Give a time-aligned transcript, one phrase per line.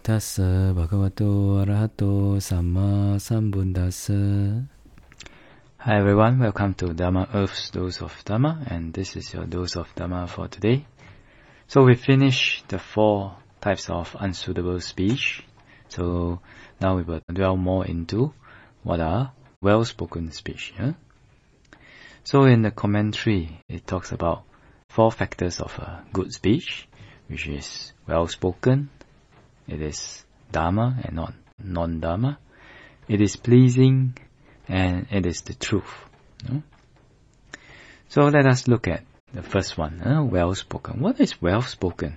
[0.00, 4.66] tassa bhagavato arahato samma sambuddhassa.
[5.76, 9.94] Hi everyone, welcome to Dharma Earth's Dose of Dharma and this is your dose of
[9.94, 10.86] Dharma for today.
[11.66, 15.44] So we finished the four types of unsuitable speech.
[15.88, 16.40] So
[16.80, 18.32] now we will dwell more into
[18.82, 20.72] what are well-spoken speech.
[20.78, 20.92] Yeah?
[22.24, 24.44] So in the commentary, it talks about
[24.88, 26.88] four factors of a good speech,
[27.28, 28.88] which is well-spoken,
[29.70, 32.38] it is Dharma and not non-Dharma.
[33.08, 34.16] It is pleasing
[34.68, 35.92] and it is the truth.
[38.08, 41.00] So let us look at the first one, uh, well-spoken.
[41.00, 42.16] What is well-spoken?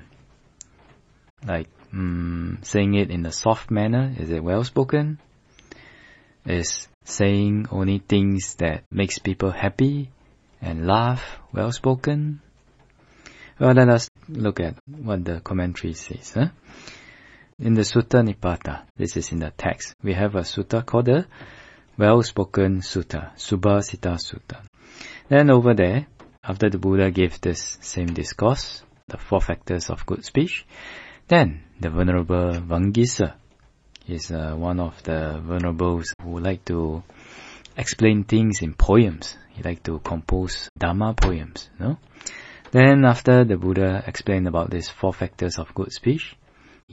[1.45, 5.19] Like mm, saying it in a soft manner, is it well-spoken?
[6.45, 10.09] Is saying only things that makes people happy
[10.61, 12.41] and laugh well-spoken?
[13.59, 16.33] Well, let us look at what the commentary says.
[16.33, 16.47] Huh?
[17.63, 21.25] In the Sutta Nipata, this is in the text, we have a sutta called the
[21.97, 24.65] Well-Spoken Sutta, Subhasita Sutta.
[25.29, 26.07] Then over there,
[26.43, 30.65] after the Buddha gave this same discourse, the four factors of good speech,
[31.29, 33.35] then the Venerable Vangisa
[34.09, 37.01] is uh, one of the venerables who like to
[37.77, 39.37] explain things in poems.
[39.51, 41.97] He like to compose Dharma poems, no?
[42.71, 46.35] Then after the Buddha explained about these four factors of good speech,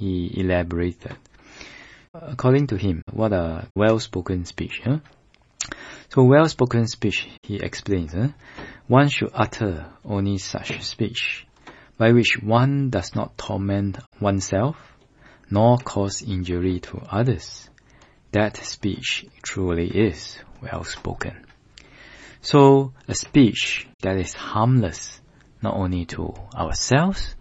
[0.00, 1.14] he elaborated.
[2.14, 4.80] According to him, what a well-spoken speech.
[4.82, 5.00] Huh?
[6.08, 8.28] So well-spoken speech, he explains, huh?
[8.88, 11.46] one should utter only such speech
[11.98, 14.76] by which one does not torment oneself
[15.50, 17.68] nor cause injury to others.
[18.32, 21.44] That speech truly is well spoken.
[22.40, 25.20] So a speech that is harmless
[25.62, 27.34] not only to ourselves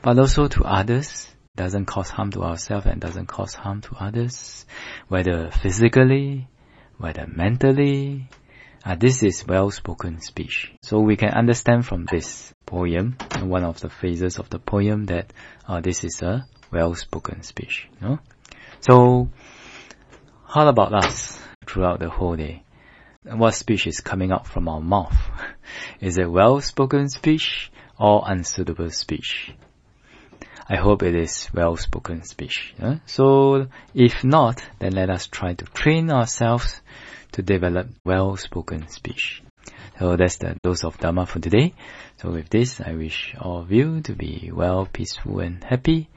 [0.00, 1.28] but also to others
[1.58, 4.64] doesn't cause harm to ourselves and doesn't cause harm to others,
[5.08, 6.48] whether physically,
[6.96, 8.28] whether mentally.
[8.84, 10.72] Uh, this is well-spoken speech.
[10.82, 15.32] So we can understand from this poem, one of the phases of the poem that
[15.66, 17.88] uh, this is a well-spoken speech.
[18.00, 18.20] No?
[18.80, 19.28] So,
[20.46, 22.62] how about us throughout the whole day?
[23.24, 25.16] What speech is coming out from our mouth?
[26.00, 29.52] is it well-spoken speech or unsuitable speech?
[30.68, 32.74] I hope it is well-spoken speech.
[33.06, 36.82] So if not, then let us try to train ourselves
[37.32, 39.42] to develop well-spoken speech.
[39.98, 41.74] So that's the dose of Dharma for today.
[42.18, 46.08] So with this, I wish all of you to be well, peaceful and happy.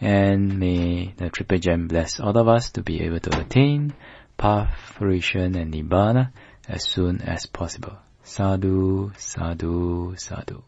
[0.00, 3.94] And may the Triple Gem bless all of us to be able to attain
[4.36, 6.32] path, fruition and Nibbana
[6.68, 7.96] as soon as possible.
[8.22, 10.62] Sadhu, sadhu, sadhu.